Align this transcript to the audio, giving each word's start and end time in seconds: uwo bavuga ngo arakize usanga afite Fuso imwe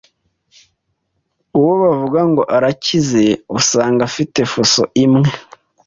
uwo 1.57 1.73
bavuga 1.83 2.19
ngo 2.29 2.41
arakize 2.55 3.25
usanga 3.59 4.01
afite 4.09 4.39
Fuso 4.51 4.81
imwe 5.03 5.29